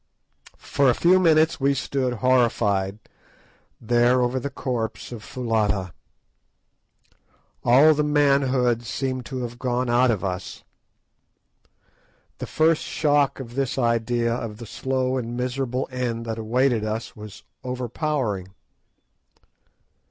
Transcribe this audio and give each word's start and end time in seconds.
For 0.57 0.89
a 0.89 0.95
few 0.95 1.19
minutes 1.19 1.59
we 1.59 1.75
stood 1.75 2.13
horrified, 2.25 2.97
there 3.79 4.23
over 4.23 4.39
the 4.39 4.49
corpse 4.49 5.11
of 5.11 5.23
Foulata. 5.23 5.93
All 7.63 7.93
the 7.93 8.03
manhood 8.03 8.81
seemed 8.81 9.27
to 9.27 9.43
have 9.43 9.59
gone 9.59 9.91
out 9.91 10.09
of 10.09 10.23
us. 10.23 10.63
The 12.39 12.47
first 12.47 12.81
shock 12.81 13.39
of 13.39 13.53
this 13.53 13.77
idea 13.77 14.33
of 14.33 14.57
the 14.57 14.65
slow 14.65 15.17
and 15.17 15.37
miserable 15.37 15.87
end 15.91 16.25
that 16.25 16.39
awaited 16.39 16.83
us 16.83 17.15
was 17.15 17.43
overpowering. 17.63 18.47